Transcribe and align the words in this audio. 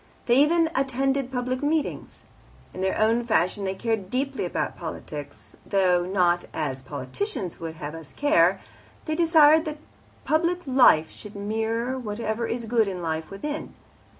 They 0.25 0.33
even 0.37 0.67
attended 0.73 1.31
public 1.31 1.61
meetings. 1.61 2.23
In 2.73 2.81
their 2.81 2.99
own 2.99 3.23
fashion 3.23 3.65
they 3.65 3.75
cared 3.75 4.09
deeply 4.09 4.45
about 4.45 4.75
politics, 4.75 5.51
though 5.63 6.07
not 6.07 6.45
as 6.55 6.81
politicians 6.81 7.59
would 7.59 7.75
have 7.75 7.93
us 7.93 8.11
care; 8.11 8.61
they 9.05 9.13
desired 9.13 9.65
that 9.65 9.77
public 10.25 10.61
life 10.65 11.11
should 11.11 11.35
mirror 11.35 11.99
whatever 11.99 12.47
is 12.47 12.65
good 12.65 12.87
in 12.87 12.97
the 12.97 13.03
life 13.03 13.29
within. 13.29 13.75